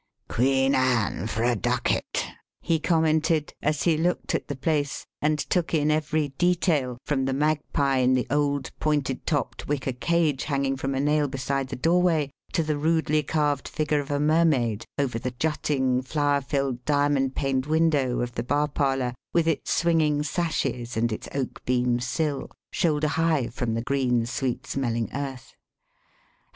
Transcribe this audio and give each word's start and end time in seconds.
"Queen 0.27 0.73
Anne, 0.73 1.27
for 1.27 1.43
a 1.43 1.55
ducat!" 1.55 2.25
he 2.59 2.79
commented 2.79 3.53
as 3.61 3.83
he 3.83 3.97
looked 3.99 4.33
at 4.33 4.47
the 4.47 4.55
place 4.55 5.05
and 5.21 5.37
took 5.37 5.75
in 5.75 5.91
every 5.91 6.29
detail 6.39 6.97
from 7.05 7.25
the 7.25 7.33
magpie 7.33 7.97
in 7.97 8.15
the 8.15 8.25
old 8.31 8.71
pointed 8.79 9.27
topped 9.27 9.67
wicker 9.67 9.91
cage 9.93 10.45
hanging 10.45 10.75
from 10.75 10.95
a 10.95 10.99
nail 10.99 11.27
beside 11.27 11.67
the 11.67 11.75
doorway 11.75 12.31
to 12.51 12.63
the 12.63 12.79
rudely 12.79 13.21
carved 13.21 13.67
figure 13.67 13.99
of 13.99 14.09
a 14.09 14.19
mermaid 14.19 14.85
over 14.97 15.19
the 15.19 15.29
jutting, 15.37 16.01
flower 16.01 16.41
filled 16.41 16.83
diamond 16.83 17.35
paned 17.35 17.67
window 17.67 18.21
of 18.21 18.31
the 18.33 18.41
bar 18.41 18.67
parlour 18.67 19.13
with 19.35 19.47
its 19.47 19.69
swinging 19.69 20.23
sashes 20.23 20.97
and 20.97 21.11
its 21.11 21.29
oak 21.35 21.63
beam 21.63 21.99
sill, 21.99 22.49
shoulder 22.71 23.07
high 23.09 23.45
from 23.49 23.75
the 23.75 23.83
green, 23.83 24.25
sweet 24.25 24.65
smelling 24.65 25.11
earth. 25.13 25.53